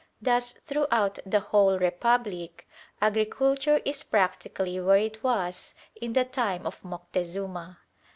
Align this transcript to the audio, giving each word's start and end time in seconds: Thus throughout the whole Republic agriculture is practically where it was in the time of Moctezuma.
Thus 0.19 0.53
throughout 0.53 1.19
the 1.27 1.41
whole 1.41 1.77
Republic 1.77 2.67
agriculture 3.03 3.81
is 3.85 4.03
practically 4.03 4.79
where 4.79 4.97
it 4.97 5.21
was 5.21 5.75
in 5.95 6.13
the 6.13 6.25
time 6.25 6.65
of 6.65 6.81
Moctezuma. 6.83 7.77